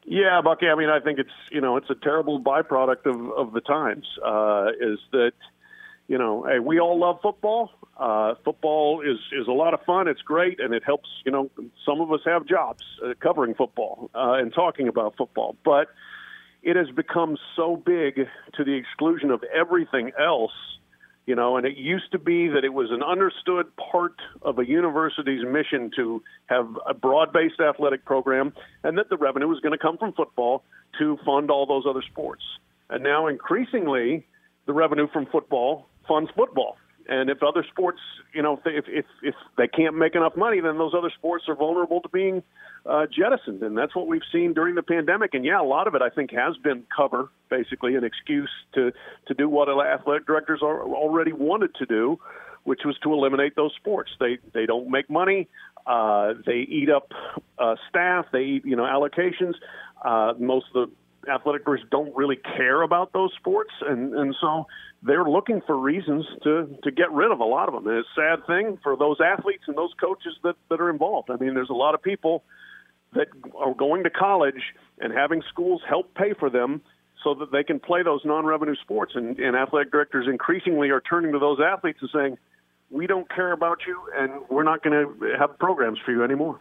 [0.04, 0.68] Yeah, Bucky.
[0.68, 4.08] I mean, I think it's you know it's a terrible byproduct of of the times.
[4.26, 5.34] Uh, is that
[6.08, 7.72] you know, hey, we all love football.
[7.98, 10.08] Uh, football is is a lot of fun.
[10.08, 11.08] It's great, and it helps.
[11.24, 11.52] You know,
[11.86, 15.88] some of us have jobs uh, covering football uh, and talking about football, but
[16.64, 18.16] it has become so big
[18.54, 20.52] to the exclusion of everything else.
[21.28, 24.66] You know, and it used to be that it was an understood part of a
[24.66, 29.78] university's mission to have a broad-based athletic program, and that the revenue was going to
[29.78, 30.64] come from football
[30.98, 32.42] to fund all those other sports.
[32.90, 34.26] And now, increasingly,
[34.66, 36.76] the revenue from football funds football.
[37.08, 38.00] And if other sports,
[38.34, 41.56] you know, if if if they can't make enough money, then those other sports are
[41.56, 42.44] vulnerable to being
[42.86, 45.34] uh, jettisoned, and that's what we've seen during the pandemic.
[45.34, 48.92] And yeah, a lot of it I think has been cover, basically an excuse to
[49.28, 52.20] to do what athletic directors are already wanted to do,
[52.64, 54.12] which was to eliminate those sports.
[54.20, 55.48] They they don't make money.
[55.86, 57.12] Uh, they eat up
[57.60, 58.26] uh, staff.
[58.32, 59.56] They eat you know allocations.
[60.04, 64.68] Uh, most of the athletic directors don't really care about those sports, and and so
[65.04, 67.88] they're looking for reasons to to get rid of a lot of them.
[67.88, 71.30] And it's a sad thing for those athletes and those coaches that that are involved.
[71.30, 72.44] I mean, there's a lot of people
[73.14, 74.62] that are going to college
[75.00, 76.82] and having schools help pay for them
[77.24, 79.14] so that they can play those non-revenue sports.
[79.16, 82.38] And, and athletic directors increasingly are turning to those athletes and saying,
[82.90, 86.60] "We don't care about you, and we're not going to have programs for you anymore."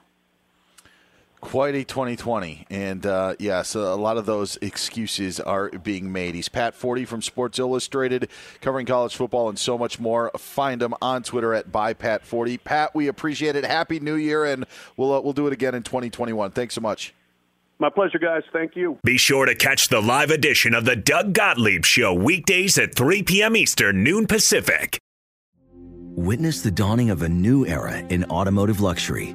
[1.41, 2.67] Quite a 2020.
[2.69, 6.35] And uh, yes, a lot of those excuses are being made.
[6.35, 8.29] He's Pat Forde from Sports Illustrated,
[8.61, 10.31] covering college football and so much more.
[10.37, 12.63] Find him on Twitter at ByPatForde.
[12.65, 13.65] Pat, we appreciate it.
[13.65, 16.51] Happy New Year, and we'll, uh, we'll do it again in 2021.
[16.51, 17.15] Thanks so much.
[17.79, 18.43] My pleasure, guys.
[18.53, 18.99] Thank you.
[19.03, 23.23] Be sure to catch the live edition of the Doug Gottlieb Show weekdays at 3
[23.23, 23.57] p.m.
[23.57, 24.99] Eastern, noon Pacific.
[26.15, 29.35] Witness the dawning of a new era in automotive luxury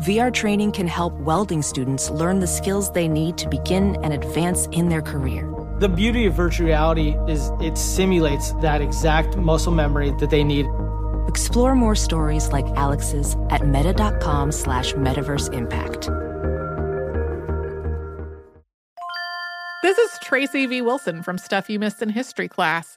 [0.00, 4.64] VR training can help welding students learn the skills they need to begin and advance
[4.68, 5.46] in their career.
[5.78, 10.64] The beauty of virtual reality is it simulates that exact muscle memory that they need.
[11.28, 16.08] Explore more stories like Alex's at meta.com slash metaverse impact.
[19.82, 20.80] This is Tracy V.
[20.80, 22.96] Wilson from Stuff You Missed in History class.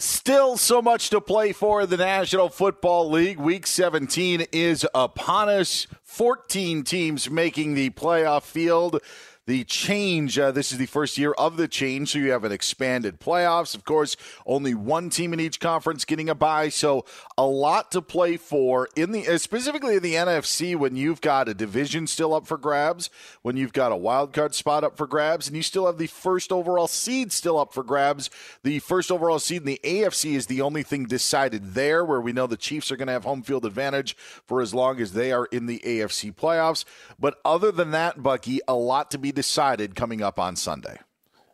[0.00, 3.40] Still so much to play for the National Football League.
[3.40, 5.88] Week 17 is upon us.
[6.04, 9.00] 14 teams making the playoff field
[9.48, 10.38] the change.
[10.38, 13.74] Uh, this is the first year of the change, so you have an expanded playoffs.
[13.74, 17.06] Of course, only one team in each conference getting a bye, so
[17.38, 21.54] a lot to play for in the specifically in the NFC when you've got a
[21.54, 23.08] division still up for grabs,
[23.40, 26.08] when you've got a wild card spot up for grabs, and you still have the
[26.08, 28.28] first overall seed still up for grabs.
[28.64, 32.34] The first overall seed in the AFC is the only thing decided there, where we
[32.34, 35.32] know the Chiefs are going to have home field advantage for as long as they
[35.32, 36.84] are in the AFC playoffs.
[37.18, 40.98] But other than that, Bucky, a lot to be decided coming up on Sunday.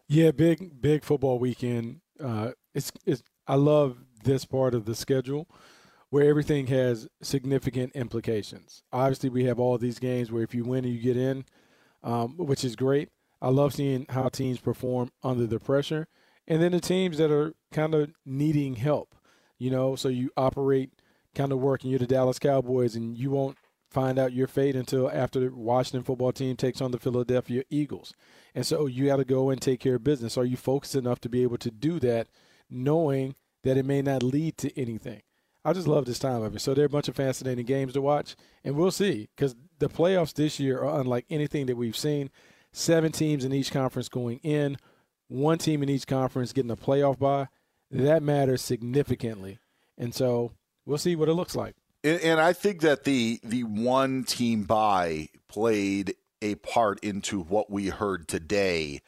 [0.09, 2.01] Yeah, big big football weekend.
[2.19, 5.47] Uh, it's it's I love this part of the schedule
[6.09, 8.83] where everything has significant implications.
[8.91, 11.45] Obviously, we have all these games where if you win, you get in,
[12.03, 13.11] um, which is great.
[13.43, 16.07] I love seeing how teams perform under the pressure,
[16.49, 19.15] and then the teams that are kind of needing help.
[19.59, 20.91] You know, so you operate
[21.35, 21.91] kind of working.
[21.91, 23.59] You're the Dallas Cowboys, and you won't
[23.95, 28.13] find out your fate until after the Washington football team takes on the Philadelphia Eagles.
[28.55, 30.37] And so you got to go and take care of business.
[30.37, 32.27] Are you focused enough to be able to do that,
[32.69, 35.23] knowing that it may not lead to anything?
[35.65, 36.61] I just love this time of it.
[36.61, 39.89] So there are a bunch of fascinating games to watch, and we'll see because the
[39.89, 42.31] playoffs this year are unlike anything that we've seen.
[42.73, 44.77] Seven teams in each conference going in,
[45.29, 47.47] one team in each conference getting a playoff bye.
[47.91, 49.59] That matters significantly.
[49.97, 50.51] And so
[50.85, 51.77] we'll see what it looks like.
[52.05, 57.71] And, and I think that the the one team bye played a part into what
[57.71, 59.01] we heard today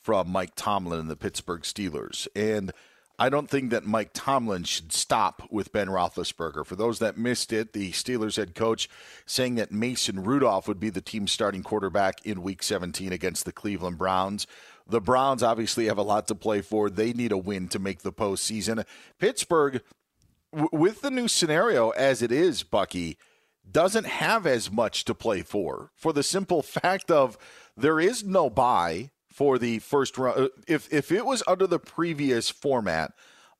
[0.00, 2.28] from Mike Tomlin and the Pittsburgh Steelers.
[2.36, 2.72] And
[3.18, 6.66] I don't think that Mike Tomlin should stop with Ben Roethlisberger.
[6.66, 8.88] For those that missed it, the Steelers head coach
[9.24, 13.52] saying that Mason Rudolph would be the team's starting quarterback in Week 17 against the
[13.52, 14.46] Cleveland Browns.
[14.86, 16.90] The Browns obviously have a lot to play for.
[16.90, 18.84] They need a win to make the postseason.
[19.18, 19.80] Pittsburgh,
[20.72, 23.16] with the new scenario as it is, Bucky,
[23.70, 25.90] doesn't have as much to play for.
[25.94, 27.38] For the simple fact of
[27.76, 30.38] there is no bye for the first round.
[30.38, 33.12] Uh, if if it was under the previous format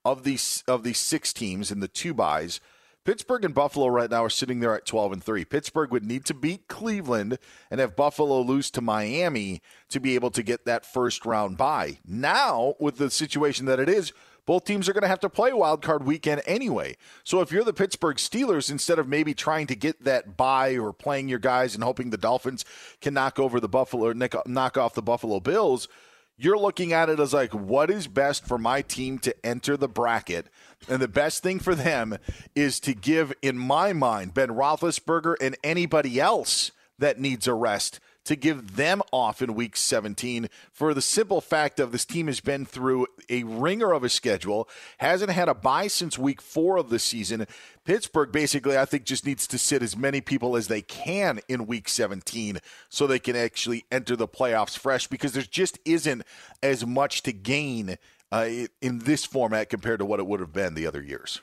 [0.04, 2.60] of these of these six teams in the two byes,
[3.04, 5.44] Pittsburgh and Buffalo right now are sitting there at 12 and 3.
[5.44, 7.38] Pittsburgh would need to beat Cleveland
[7.70, 11.98] and have Buffalo lose to Miami to be able to get that first round bye.
[12.06, 14.12] Now, with the situation that it is,
[14.46, 16.96] both teams are going to have to play wild card weekend anyway.
[17.24, 20.92] So if you're the Pittsburgh Steelers, instead of maybe trying to get that bye or
[20.92, 22.64] playing your guys and hoping the Dolphins
[23.00, 25.88] can knock over the Buffalo or knock off the Buffalo Bills,
[26.36, 29.88] you're looking at it as like, what is best for my team to enter the
[29.88, 30.46] bracket?
[30.88, 32.18] And the best thing for them
[32.54, 38.00] is to give, in my mind, Ben Roethlisberger and anybody else that needs a rest
[38.24, 42.40] to give them off in week 17 for the simple fact of this team has
[42.40, 44.68] been through a ringer of a schedule,
[44.98, 47.46] hasn't had a bye since week four of the season.
[47.84, 51.66] Pittsburgh basically, I think, just needs to sit as many people as they can in
[51.66, 52.58] week 17
[52.88, 56.22] so they can actually enter the playoffs fresh because there just isn't
[56.62, 57.98] as much to gain
[58.32, 58.48] uh,
[58.80, 61.40] in this format compared to what it would have been the other years.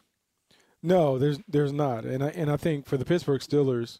[0.84, 3.99] No, there's there's not, and I and I think for the Pittsburgh Steelers,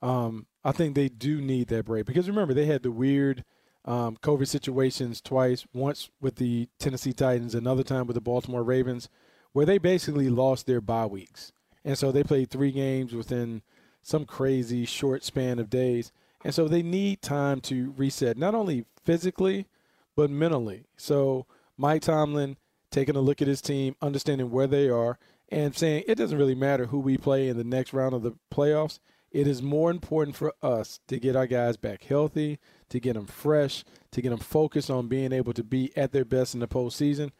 [0.00, 3.44] um, I think they do need that break because remember they had the weird
[3.84, 5.66] um, COVID situations twice.
[5.72, 9.08] Once with the Tennessee Titans, another time with the Baltimore Ravens,
[9.52, 11.52] where they basically lost their bye weeks,
[11.84, 13.62] and so they played three games within
[14.02, 16.12] some crazy short span of days,
[16.44, 19.66] and so they need time to reset, not only physically
[20.14, 20.84] but mentally.
[20.96, 21.46] So
[21.76, 22.56] Mike Tomlin
[22.90, 26.54] taking a look at his team, understanding where they are, and saying it doesn't really
[26.54, 28.98] matter who we play in the next round of the playoffs
[29.32, 32.58] it is more important for us to get our guys back healthy,
[32.90, 36.24] to get them fresh, to get them focused on being able to be at their
[36.24, 37.30] best in the postseason.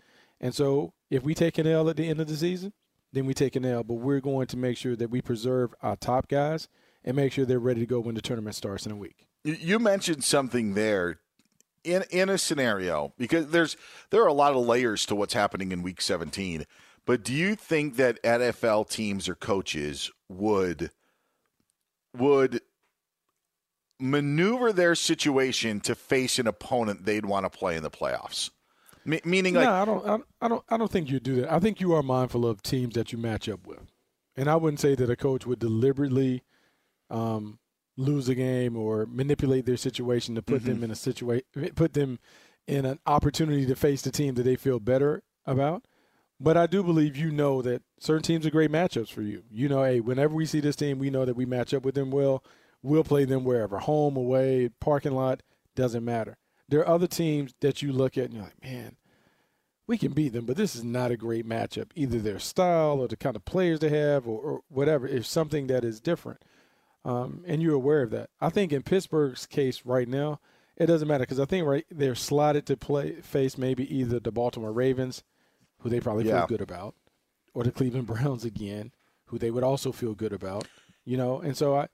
[0.41, 2.73] And so, if we take an L at the end of the season,
[3.13, 3.85] then we take an L.
[3.85, 6.69] But we're going to make sure that we preserve our top guys
[7.05, 9.27] and make sure they're ready to go when the tournament starts in a week.
[9.45, 11.21] You mentioned something there
[11.85, 13.77] in in a scenario because there's
[14.11, 16.65] there are a lot of layers to what's happening in Week 17.
[17.05, 20.91] But do you think that NFL teams or coaches would
[22.17, 22.61] would
[23.99, 28.51] maneuver their situation to face an opponent they'd want to play in the playoffs.
[29.07, 31.53] M- meaning, like, I don't, I don't, I don't think you do that.
[31.53, 33.93] I think you are mindful of teams that you match up with,
[34.37, 36.43] and I wouldn't say that a coach would deliberately
[37.11, 37.59] um,
[37.97, 40.75] lose a game or manipulate their situation to put mm-hmm.
[40.75, 41.45] them in a situation,
[41.75, 42.19] put them
[42.67, 45.85] in an opportunity to face the team that they feel better about.
[46.43, 49.45] But I do believe you know that certain teams are great matchups for you.
[49.49, 51.95] You know, hey, whenever we see this team, we know that we match up with
[51.95, 52.43] them well.
[52.83, 55.45] We'll play them wherever, home, away, parking lot,
[55.77, 56.37] doesn't matter.
[56.69, 58.97] There are other teams that you look at and you're like, man,
[59.87, 61.91] we can beat them, but this is not a great matchup.
[61.95, 65.69] Either their style or the kind of players they have or, or whatever is something
[65.69, 66.43] that is different.
[67.05, 68.31] Um, and you're aware of that.
[68.41, 70.41] I think in Pittsburgh's case right now,
[70.77, 74.33] it doesn't matter because I think right they're slotted to play face maybe either the
[74.33, 75.23] Baltimore Ravens
[75.83, 76.41] who they probably yeah.
[76.41, 76.95] feel good about,
[77.55, 78.93] or the Cleveland Browns again,
[79.27, 80.67] who they would also feel good about.
[81.05, 81.89] You know, and so I,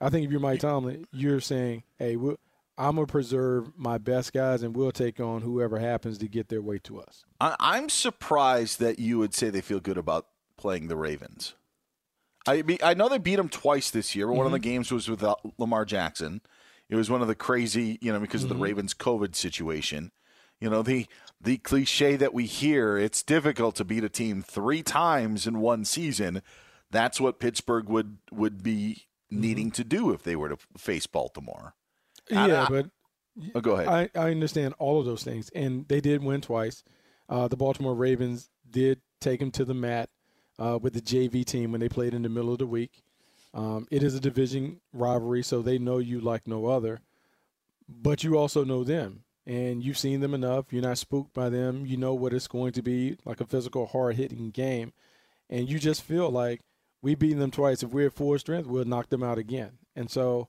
[0.00, 2.38] I think if you're Mike Tomlin, you're saying, hey, we'll,
[2.78, 6.62] I'm gonna preserve my best guys, and we'll take on whoever happens to get their
[6.62, 7.24] way to us.
[7.40, 11.54] I'm surprised that you would say they feel good about playing the Ravens.
[12.46, 14.26] I mean, I know they beat them twice this year.
[14.26, 14.54] But One mm-hmm.
[14.54, 14.74] of the mm-hmm.
[14.74, 16.40] games was with uh, Lamar Jackson.
[16.88, 18.46] It was one of the crazy, you know, because mm-hmm.
[18.46, 18.64] of the mm-hmm.
[18.64, 20.10] Ravens COVID situation.
[20.58, 21.06] You know, the
[21.40, 25.84] the cliche that we hear, it's difficult to beat a team three times in one
[25.84, 26.42] season.
[26.90, 29.74] That's what Pittsburgh would would be needing mm-hmm.
[29.74, 31.74] to do if they were to face Baltimore.
[32.28, 32.90] Yeah, I, but
[33.54, 34.10] oh, go ahead.
[34.14, 36.82] I, I understand all of those things, and they did win twice.
[37.28, 40.10] Uh, the Baltimore Ravens did take them to the mat
[40.58, 43.02] uh, with the JV team when they played in the middle of the week.
[43.54, 47.00] Um, it is a division rivalry, so they know you like no other,
[47.88, 50.72] but you also know them and you've seen them enough.
[50.72, 51.86] You're not spooked by them.
[51.86, 54.92] You know what it's going to be like a physical, hard hitting game.
[55.48, 56.60] And you just feel like
[57.02, 57.82] we beat them twice.
[57.82, 59.78] If we're at full strength, we'll knock them out again.
[59.96, 60.48] And so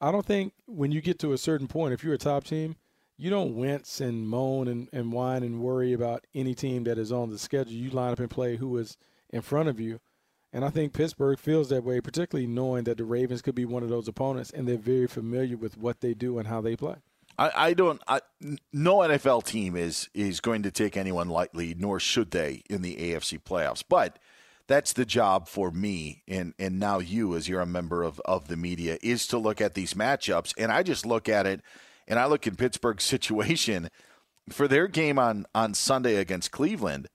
[0.00, 2.76] I don't think when you get to a certain point, if you're a top team,
[3.16, 7.12] you don't wince and moan and, and whine and worry about any team that is
[7.12, 7.72] on the schedule.
[7.72, 8.96] You line up and play who is
[9.30, 10.00] in front of you.
[10.52, 13.82] And I think Pittsburgh feels that way, particularly knowing that the Ravens could be one
[13.82, 16.96] of those opponents, and they're very familiar with what they do and how they play.
[17.38, 18.00] I, I don't.
[18.06, 18.20] I,
[18.72, 22.96] no NFL team is is going to take anyone lightly, nor should they in the
[22.96, 23.82] AFC playoffs.
[23.88, 24.18] But
[24.66, 28.48] that's the job for me, and and now you, as you're a member of of
[28.48, 30.54] the media, is to look at these matchups.
[30.58, 31.60] And I just look at it,
[32.06, 33.88] and I look at Pittsburgh's situation
[34.50, 37.08] for their game on on Sunday against Cleveland.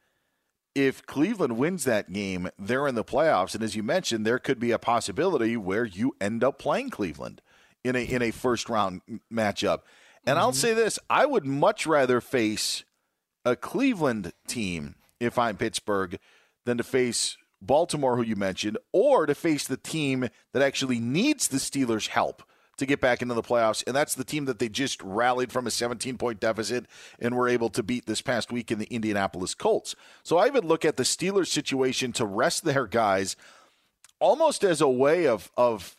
[0.75, 4.59] If Cleveland wins that game, they're in the playoffs, and as you mentioned, there could
[4.59, 7.41] be a possibility where you end up playing Cleveland
[7.83, 9.01] in a in a first round
[9.31, 9.79] matchup.
[10.27, 10.39] And mm-hmm.
[10.39, 12.83] I'll say this I would much rather face
[13.45, 16.19] a Cleveland team if I'm Pittsburgh
[16.65, 21.47] than to face Baltimore, who you mentioned, or to face the team that actually needs
[21.47, 22.43] the Steelers' help
[22.77, 23.83] to get back into the playoffs.
[23.87, 26.85] And that's the team that they just rallied from a 17 point deficit
[27.19, 29.95] and were able to beat this past week in the Indianapolis Colts.
[30.23, 33.35] So I would look at the Steelers' situation to rest their guys
[34.19, 35.96] almost as a way of, of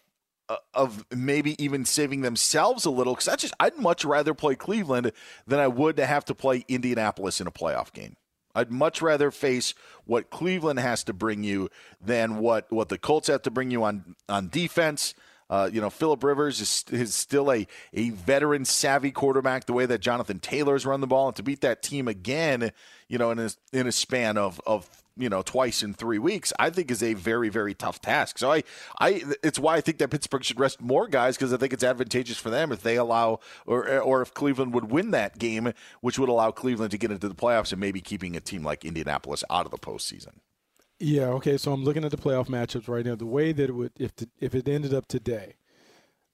[0.75, 5.13] of maybe even saving themselves a little because I just I'd much rather play Cleveland
[5.47, 8.17] than I would to have to play Indianapolis in a playoff game.
[8.55, 9.75] I'd much rather face
[10.05, 11.69] what Cleveland has to bring you
[12.01, 15.15] than what, what the Colts have to bring you on on defense.
[15.51, 19.87] Uh, you know, Philip Rivers is, is still a, a veteran savvy quarterback, the way
[19.87, 21.29] that Jonathan Taylor's run the ball.
[21.29, 22.71] And to beat that team again,
[23.09, 24.87] you know, in a, in a span of, of
[25.19, 28.39] you know twice in three weeks i think is a very very tough task.
[28.39, 28.63] So i
[29.01, 31.85] i it's why i think that pittsburgh should rest more guys because i think it's
[31.85, 36.19] advantageous for them if they allow or or if cleveland would win that game which
[36.19, 39.45] would allow cleveland to get into the playoffs and maybe keeping a team like indianapolis
[39.51, 40.39] out of the postseason.
[40.99, 43.15] Yeah okay so i'm looking at the playoff matchups right now.
[43.15, 45.57] The way that it would if the, if it ended up today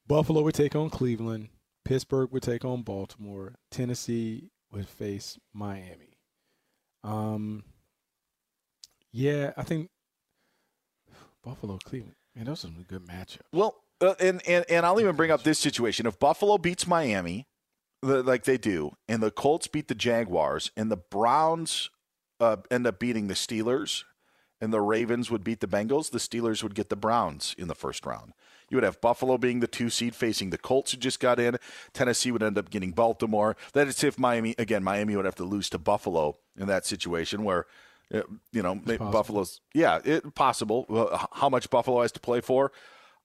[0.06, 1.48] buffalo would take on cleveland
[1.84, 6.18] pittsburgh would take on baltimore tennessee would face miami.
[7.02, 7.64] Um
[9.14, 9.90] yeah, I think
[11.44, 12.16] Buffalo, Cleveland.
[12.34, 13.42] Man, those are some good matchups.
[13.52, 17.46] Well, uh, and, and and I'll even bring up this situation: if Buffalo beats Miami,
[18.02, 21.90] like they do, and the Colts beat the Jaguars, and the Browns
[22.40, 24.02] uh, end up beating the Steelers,
[24.60, 27.74] and the Ravens would beat the Bengals, the Steelers would get the Browns in the
[27.76, 28.32] first round.
[28.68, 31.58] You would have Buffalo being the two seed facing the Colts who just got in.
[31.92, 33.56] Tennessee would end up getting Baltimore.
[33.74, 34.82] That is if Miami again.
[34.82, 37.66] Miami would have to lose to Buffalo in that situation where
[38.10, 40.86] you know, Buffalo's yeah, it possible.
[41.32, 42.72] how much Buffalo has to play for,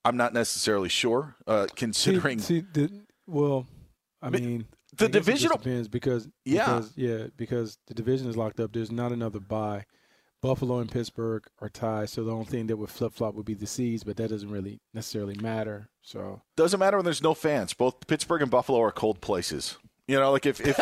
[0.05, 1.35] I'm not necessarily sure.
[1.45, 3.67] Uh, considering, see, see the, well,
[4.21, 4.65] I mean,
[4.95, 8.73] the I divisional depends because yeah, because, yeah, because the division is locked up.
[8.73, 9.85] There's not another bye.
[10.41, 13.55] Buffalo and Pittsburgh are tied, so the only thing that would flip flop would be
[13.55, 15.89] the seeds, but that doesn't really necessarily matter.
[16.01, 17.73] So doesn't matter when there's no fans.
[17.73, 19.77] Both Pittsburgh and Buffalo are cold places.
[20.09, 20.79] You know, like if, if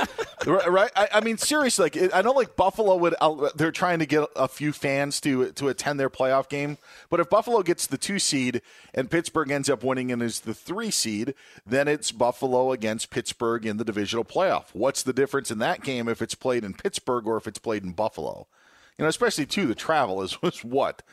[0.47, 4.05] right, I, I, mean, seriously, like I know, like Buffalo would, uh, they're trying to
[4.05, 6.77] get a few fans to to attend their playoff game.
[7.09, 8.61] But if Buffalo gets the two seed
[8.93, 11.33] and Pittsburgh ends up winning and is the three seed,
[11.65, 14.67] then it's Buffalo against Pittsburgh in the divisional playoff.
[14.71, 17.83] What's the difference in that game if it's played in Pittsburgh or if it's played
[17.83, 18.47] in Buffalo?
[18.97, 21.03] You know, especially too, the travel is was what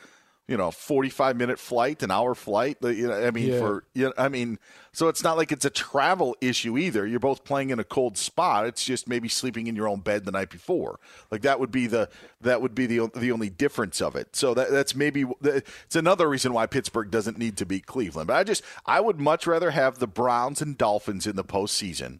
[0.47, 2.77] you know, 45 minute flight, an hour flight.
[2.81, 3.59] You know, I mean, yeah.
[3.59, 4.59] for, you know, I mean,
[4.91, 7.07] so it's not like it's a travel issue either.
[7.07, 8.67] You're both playing in a cold spot.
[8.67, 10.99] It's just maybe sleeping in your own bed the night before.
[11.31, 12.09] Like that would be the,
[12.41, 14.35] that would be the, the only difference of it.
[14.35, 18.27] So that, that's maybe, it's another reason why Pittsburgh doesn't need to beat Cleveland.
[18.27, 22.19] But I just, I would much rather have the Browns and Dolphins in the postseason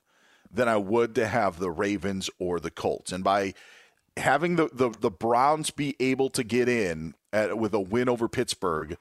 [0.52, 3.12] than I would to have the Ravens or the Colts.
[3.12, 3.54] And by,
[4.18, 8.28] having the, the, the Browns be able to get in at, with a win over
[8.28, 8.98] Pittsburgh,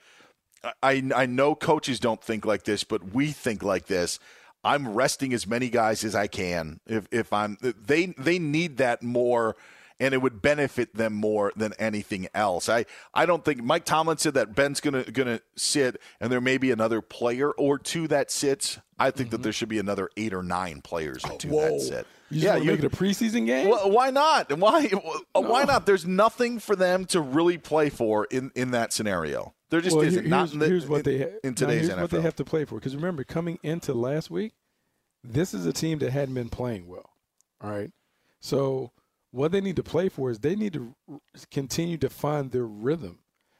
[0.83, 4.19] I, I know coaches don't think like this, but we think like this.
[4.65, 6.81] I'm resting as many guys as I can.
[6.87, 9.57] If if I'm they they need that more
[10.05, 12.69] and it would benefit them more than anything else.
[12.69, 12.85] I,
[13.15, 16.71] I don't think Mike Tomlin said that Ben's gonna gonna sit and there may be
[16.71, 18.79] another player or two that sits.
[18.99, 19.37] I think mm-hmm.
[19.37, 21.71] that there should be another eight or nine players or two Whoa.
[21.71, 22.07] that sit.
[22.31, 23.71] You yeah, you make it a preseason game.
[23.71, 24.53] Well, why not?
[24.59, 25.41] Why no.
[25.41, 25.87] why not?
[25.87, 29.55] There's nothing for them to really play for in in that scenario.
[29.71, 30.31] There just well, isn't.
[30.31, 32.01] Here's, the, here's what in, they in today's here's NFL.
[32.03, 32.75] what they have to play for.
[32.75, 34.53] Because remember, coming into last week,
[35.23, 37.11] this is a team that hadn't been playing well.
[37.63, 37.91] All right,
[38.41, 38.93] so
[39.35, 40.95] what they need to play for is they need to
[41.51, 43.19] continue to find their rhythm.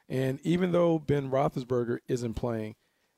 [0.09, 2.77] And even though Ben Roethlisberger isn't playing,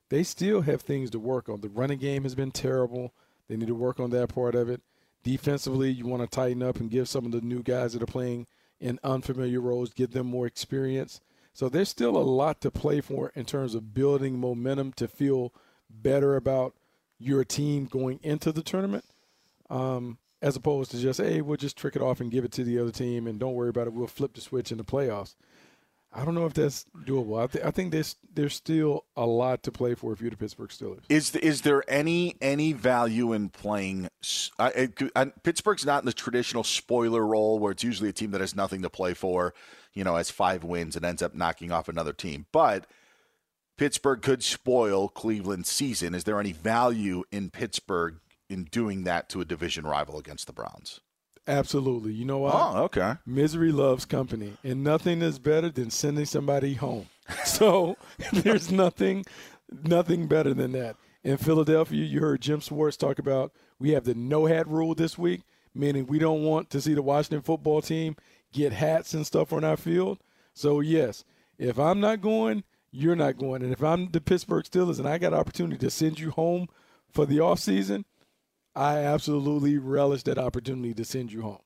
[0.08, 1.60] they still have things to work on.
[1.60, 3.12] The running game has been terrible.
[3.46, 4.80] They need to work on that part of it.
[5.22, 8.06] Defensively, you want to tighten up and give some of the new guys that are
[8.06, 8.46] playing
[8.80, 11.20] in unfamiliar roles, give them more experience.
[11.52, 15.52] So there's still a lot to play for in terms of building momentum to feel
[15.90, 16.74] better about
[17.18, 19.04] your team going into the tournament.
[19.68, 22.64] Um, as opposed to just hey we'll just trick it off and give it to
[22.64, 23.92] the other team and don't worry about it.
[23.92, 25.34] We'll flip the switch in the playoffs.
[26.12, 27.42] I don't know if that's doable.
[27.42, 30.36] I, th- I think there's there's still a lot to play for if you're the
[30.36, 31.02] pittsburgh steelers.
[31.08, 34.08] Is is there any any value in playing
[34.58, 38.40] I, I, pittsburgh's not in the traditional spoiler role where it's usually a team that
[38.40, 39.52] has nothing to play for
[39.92, 42.46] you know has five wins and ends up knocking off another team.
[42.50, 42.86] But
[43.76, 46.14] Pittsburgh could spoil Cleveland's season.
[46.14, 50.52] Is there any value in Pittsburgh in doing that to a division rival against the
[50.52, 51.00] Browns.
[51.48, 52.12] Absolutely.
[52.12, 52.54] You know what?
[52.54, 53.14] Oh, okay.
[53.24, 57.06] Misery loves company, and nothing is better than sending somebody home.
[57.44, 57.96] so
[58.32, 59.24] there's nothing,
[59.84, 60.96] nothing better than that.
[61.22, 65.18] In Philadelphia, you heard Jim Schwartz talk about we have the no hat rule this
[65.18, 65.42] week,
[65.74, 68.16] meaning we don't want to see the Washington football team
[68.52, 70.18] get hats and stuff on our field.
[70.54, 71.24] So yes,
[71.58, 75.18] if I'm not going, you're not going, and if I'm the Pittsburgh Steelers and I
[75.18, 76.68] got an opportunity to send you home
[77.08, 78.04] for the off season–
[78.76, 81.65] I absolutely relish that opportunity to send you home.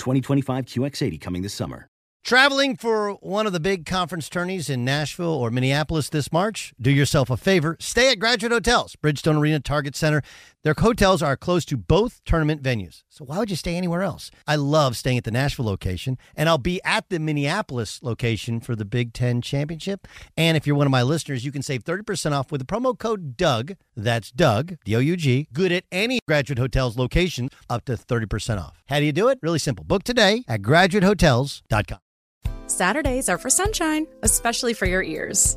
[0.00, 1.86] 2025 QX80 coming this summer.
[2.22, 6.74] Traveling for one of the big conference tourneys in Nashville or Minneapolis this March?
[6.78, 7.78] Do yourself a favor.
[7.80, 10.22] Stay at Graduate Hotels, Bridgestone Arena, Target Center.
[10.62, 13.02] Their hotels are close to both tournament venues.
[13.08, 14.30] So why would you stay anywhere else?
[14.46, 18.76] I love staying at the Nashville location, and I'll be at the Minneapolis location for
[18.76, 20.06] the Big Ten Championship.
[20.36, 22.98] And if you're one of my listeners, you can save 30% off with the promo
[22.98, 23.76] code DOUG.
[23.96, 25.48] That's Doug, D O U G.
[25.52, 28.82] Good at any Graduate Hotels location, up to 30% off.
[28.88, 29.38] How do you do it?
[29.40, 29.84] Really simple.
[29.84, 31.98] Book today at graduatehotels.com.
[32.66, 35.56] Saturdays are for sunshine, especially for your ears.